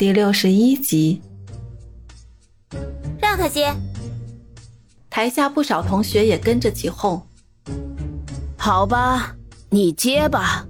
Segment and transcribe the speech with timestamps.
[0.00, 1.20] 第六十一集。
[3.20, 3.70] 让他接。
[5.10, 7.20] 台下不少同学也跟着起哄。
[8.56, 9.36] 好吧，
[9.68, 10.64] 你接吧。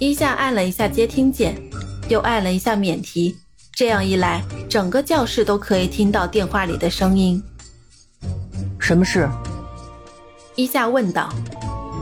[0.00, 1.62] 一下按了一下接听键，
[2.08, 3.36] 又按了一下免提，
[3.70, 7.40] 这样一来，整个教室都可以听到电话里的声音。
[8.80, 9.28] 什么事？
[10.56, 11.32] 一下问道。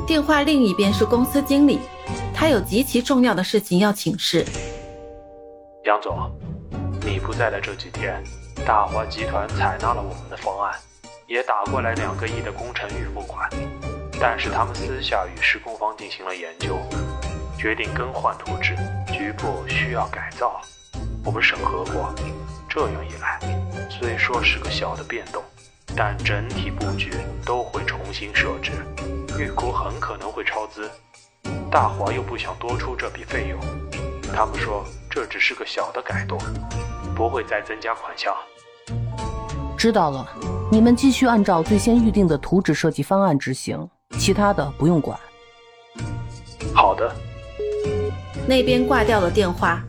[0.06, 1.78] 电话另一边是公司经理，
[2.32, 4.46] 他有极其重要的事情要请示。
[5.86, 6.18] 杨总，
[7.00, 8.20] 你不在的这几天，
[8.66, 10.74] 大华集团采纳了我们的方案，
[11.28, 13.48] 也打过来两个亿的工程预付款，
[14.20, 16.76] 但是他们私下与施工方进行了研究，
[17.56, 18.74] 决定更换图纸，
[19.12, 20.60] 局部需要改造。
[21.24, 22.12] 我们审核过，
[22.68, 23.38] 这样一来，
[23.88, 25.40] 虽说是个小的变动。
[25.96, 27.12] 但整体布局
[27.44, 28.72] 都会重新设置，
[29.38, 30.90] 预估很可能会超支。
[31.70, 33.58] 大华又不想多出这笔费用，
[34.34, 34.84] 他们说
[35.16, 36.38] 这只是个小的改动，
[37.14, 38.34] 不会再增加款项。
[39.74, 40.28] 知道了，
[40.70, 45.18] 你们继续按照最先预定的图纸设计方案执行，其他的不用管。
[46.74, 47.10] 好的。
[48.46, 49.82] 那边挂掉了电话，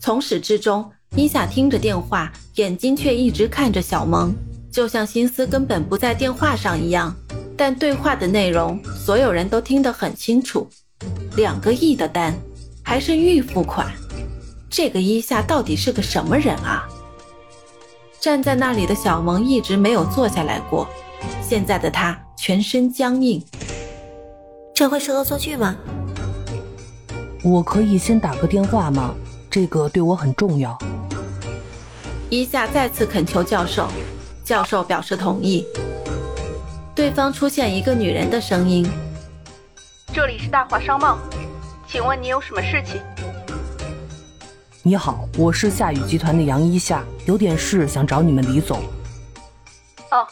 [0.00, 4.34] 从始至终，伊夏听着电话，眼睛却一直看着小萌。
[4.70, 7.16] 就像心思根本不在电话上一样，
[7.56, 10.68] 但对话的内容所有人都听得很清楚。
[11.38, 12.34] 两个亿的单，
[12.82, 13.90] 还是预付款，
[14.76, 16.82] 这个伊夏到底是个什么人啊？
[18.20, 20.88] 站在那里的小萌一直没有坐下来过，
[21.40, 23.40] 现在的他全身僵硬。
[24.74, 25.76] 这会是恶作剧吗？
[27.44, 29.14] 我可以先打个电话吗？
[29.48, 30.76] 这个对我很重要。
[32.28, 33.86] 伊夏再次恳求教授。
[34.42, 35.64] 教授表示同意。
[36.96, 38.84] 对方出现一个女人的声音
[40.12, 41.16] ：“这里是大华商贸，
[41.86, 43.00] 请问你有什么事情
[44.86, 48.82] ？”“你好，我是夏雨集团的杨一夏，有点事想找你们李总。
[50.12, 50.28] ”“哦，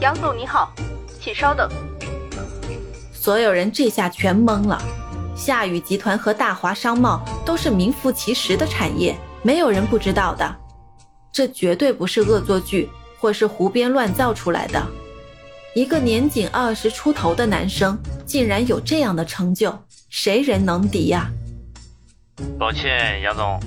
[0.00, 0.72] 杨总你好，
[1.20, 1.70] 请稍等。”
[3.14, 4.82] 所有人这下全懵了。
[5.36, 10.56] 夏雨集团和大华商贸都是名副其实的产业，没有人不知道的。
[11.30, 12.90] 这绝对不是恶作剧。
[13.20, 14.80] 或是胡编乱造出来的，
[15.74, 19.76] 一个年仅二十出头的男生，竟然有这样的成就，
[20.08, 21.28] 谁人能敌呀？
[22.58, 23.58] 抱歉，杨总，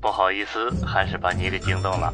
[0.00, 2.12] 不好意思，还是把你给惊动了。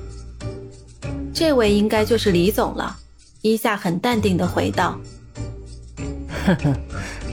[1.34, 2.96] 这位应该就是李总了。
[3.42, 4.98] 伊夏很淡定的回道
[6.46, 6.74] ：“呵呵，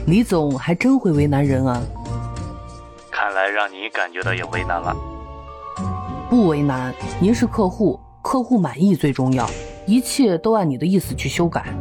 [0.06, 1.82] 李总还真会为难人啊。
[3.10, 4.96] 看来让你感觉到也为难了。
[6.30, 9.48] 不为难，您是客户。”客户满意最重要，
[9.86, 11.72] 一切都按你的意思去修改。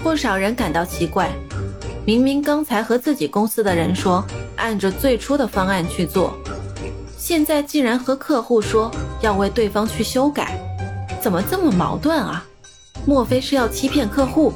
[0.00, 1.28] 不少人感到奇怪，
[2.06, 4.24] 明明刚才和自己公司的人说
[4.56, 6.34] 按着最初的方案去做，
[7.16, 10.58] 现在竟然和客户说要为对方去修改，
[11.20, 12.44] 怎么这么矛盾啊？
[13.06, 14.52] 莫非是要欺骗客户？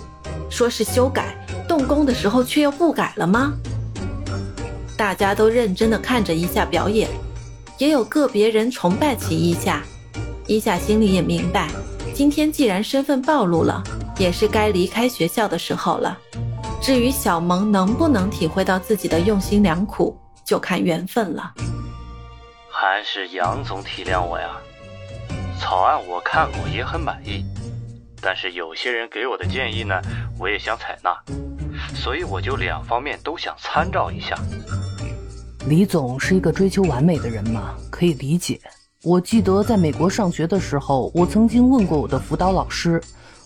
[0.51, 1.37] 说是修改，
[1.69, 3.53] 动工的时候却又不改了吗？
[4.97, 7.09] 大家都认真的看着一下表演，
[7.77, 9.83] 也有个别人崇拜起一下。
[10.47, 11.69] 伊夏心里也明白，
[12.15, 13.83] 今天既然身份暴露了，
[14.19, 16.19] 也是该离开学校的时候了。
[16.81, 21.53] 至于小萌能不能体会到自己的用心良苦，就看缘分了。
[22.71, 24.51] 还是杨总体谅我呀。
[25.61, 27.45] 草案我看过，也很满意，
[28.23, 30.01] 但是有些人给我的建议呢，
[30.39, 31.13] 我也想采纳，
[31.95, 34.39] 所以我就两方面都想参照一下。
[35.67, 38.59] 李总是一个追求完美的人嘛，可以理解。
[39.03, 43.03] 我记得在美国上学的时候，我曾经问过我的辅导老师：“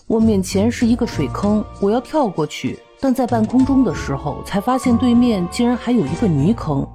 [0.07, 6.87] 我面前是一个水坑，我要跳过去，但在半空中的时候，才发现对面竟然还有一个泥坑。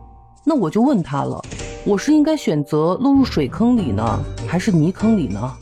[0.43, 1.39] 那我就问他了，
[1.85, 4.19] 我是应该选择落入水坑里呢，
[4.49, 5.55] 还是泥坑里呢？”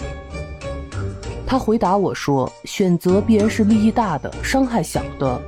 [1.45, 5.43] 他回答我说：“选择必然是利益大的，伤害小的。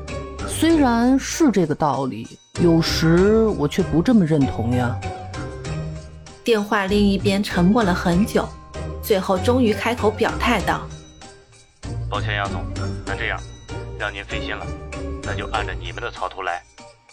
[0.49, 2.27] 虽然是这个道理，
[2.61, 4.99] 有时我却不这么认同呀。”
[6.43, 8.45] 电话另一边沉默了很久，
[9.01, 10.81] 最后终于开口表态道
[12.11, 12.65] ：“抱歉，杨总，
[13.07, 13.39] 那这样，
[13.97, 14.67] 让您费心了，
[15.29, 16.63] 那就按照你们的草图来。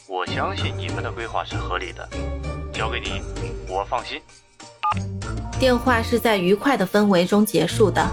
[0.07, 2.07] 我相信你们的规划是合理的，
[2.71, 3.21] 交给你，
[3.67, 4.21] 我放心。”
[5.59, 8.09] 电话是在愉快的氛围中结束的，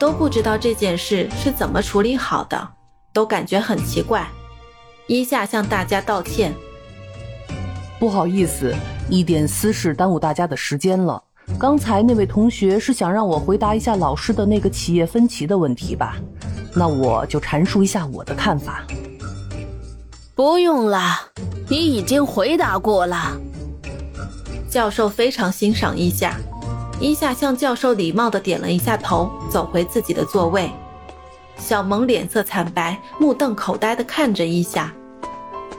[0.00, 2.68] 都不知道这件事是怎么处理好的，
[3.12, 4.26] 都感觉很奇怪。
[5.06, 6.52] 一下向大家道歉。
[8.00, 8.74] 不好意思，
[9.08, 11.22] 一点私事耽误大家的时间了。
[11.56, 16.16] 刚才那位同学是想让我回答一下老师的那个企业分歧的问题吧？
[16.74, 18.84] 那我就阐述一下我的看法。
[20.34, 21.18] 不用了，
[21.68, 23.36] 你已经回答过了。
[24.70, 26.36] 教授非常欣赏伊夏，
[27.00, 30.70] 伊夏向教授礼貌的点了一下头，走回自己的座位。
[31.56, 34.92] 小萌脸色惨白，目瞪口呆地看着伊夏。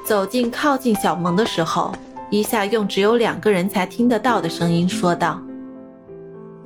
[0.06, 1.94] 走近靠近小萌的时候，
[2.30, 5.40] 伊夏用只有两个人才听得到的声音说道：“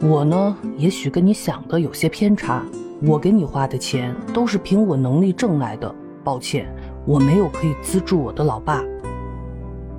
[0.02, 2.64] 我呢，也许跟你想的有些偏差。
[3.02, 5.94] 我给你花的钱都是凭我能力挣来的。
[6.24, 6.74] 抱歉，
[7.06, 8.82] 我没有可以资助我的老爸。”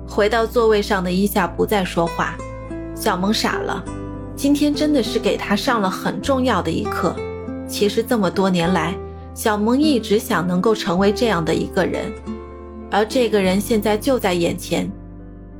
[0.07, 2.35] 回到座位上的伊夏不再说话，
[2.95, 3.83] 小萌傻了。
[4.35, 7.15] 今天真的是给他上了很重要的一课。
[7.67, 8.95] 其实这么多年来，
[9.33, 12.11] 小萌一直想能够成为这样的一个人，
[12.91, 14.91] 而这个人现在就在眼前，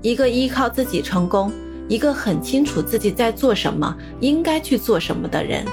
[0.01, 1.51] 一个依靠自己成功，
[1.87, 5.65] 一个很清楚自己在做什么，应该去做什么的人。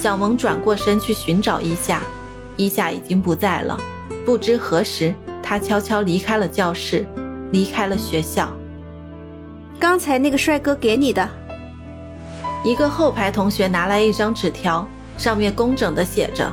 [0.00, 2.00] 小萌转过身去寻找伊夏，
[2.56, 3.76] 伊夏已经不在了。
[4.24, 7.04] 不知何时，他悄悄离开了教室。
[7.52, 8.48] 离开了学校。
[9.78, 11.26] 刚才那个帅哥给你的，
[12.64, 16.52] 一个后排同学拿来一张纸条，上面工整的写着：“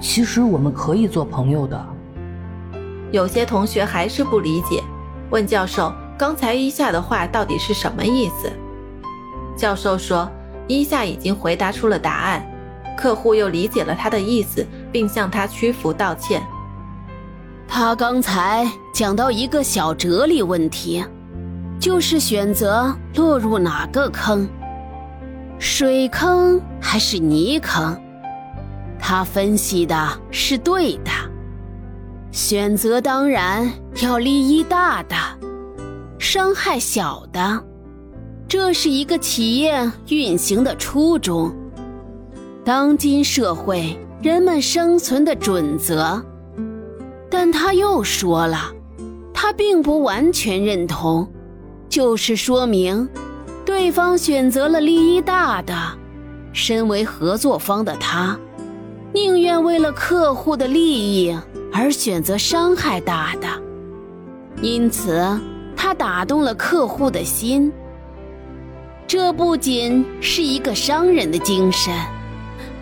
[0.00, 1.86] 其实我们可以做朋友的。”
[3.10, 4.80] 有些同学还是不理解，
[5.30, 8.52] 问教授：“刚才伊夏的话到底是什么意思？”
[9.58, 10.30] 教授说
[10.68, 12.44] ：“伊夏已经回答出了答案，
[12.96, 16.42] 客户又理解了他的意思，并向他屈服道歉。”
[17.68, 21.04] 他刚才讲到一个小哲理问题，
[21.80, 24.48] 就是选择落入哪个坑，
[25.58, 28.00] 水坑还是泥坑？
[28.98, 31.10] 他分析的是对的，
[32.30, 33.70] 选择当然
[34.00, 35.16] 要利益大的，
[36.18, 37.62] 伤害小的，
[38.48, 41.52] 这是一个企业运行的初衷，
[42.64, 46.24] 当今社会人们生存的准则。
[47.28, 48.72] 但他又说了，
[49.34, 51.28] 他并不完全认同，
[51.88, 53.08] 就是说明，
[53.64, 55.74] 对方选择了利益大的，
[56.52, 58.38] 身为合作方的他，
[59.12, 61.36] 宁愿为了客户的利益
[61.72, 63.48] 而选择伤害大的，
[64.62, 65.20] 因此
[65.76, 67.72] 他打动了客户的心。
[69.08, 71.94] 这不仅是一个商人的精神，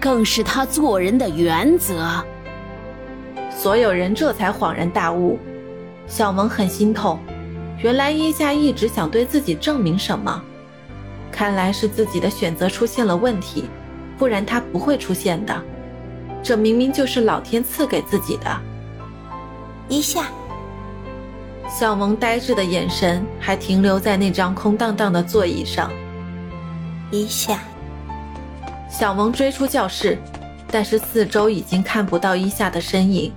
[0.00, 2.24] 更是他做人的原则。
[3.50, 5.38] 所有人这才恍然大悟，
[6.06, 7.18] 小萌很心痛。
[7.82, 10.42] 原来伊夏一直想对自己证明什么，
[11.30, 13.64] 看来是自己的选择出现了问题，
[14.16, 15.54] 不然他不会出现的。
[16.42, 18.60] 这明明就是老天赐给自己的。
[19.90, 20.28] 伊夏，
[21.68, 25.92] 小萌呆滞的眼神还停留在那张空荡荡的座椅上。
[27.14, 27.60] 伊夏，
[28.90, 30.18] 小萌追出教室，
[30.66, 33.32] 但是四周已经看不到伊夏的身影。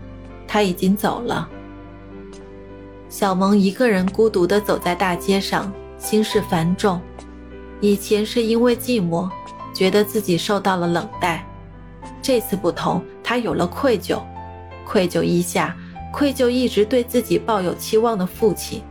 [0.48, 1.48] 他已经走了。
[3.08, 7.00] 小萌一个人孤独地走在大街上，心事繁重。
[7.80, 9.30] 以前是因为寂寞，
[9.76, 11.46] 觉得自己受到了冷待。
[12.20, 14.20] 这次不同，他有了愧疚，
[14.88, 15.78] 愧疚一下，
[16.12, 18.82] 愧疚一直对自己抱有期望的父亲。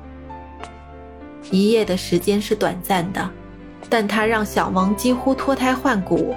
[1.51, 3.29] 一夜的时间是短暂的，
[3.89, 6.35] 但他让小萌几乎脱胎换骨，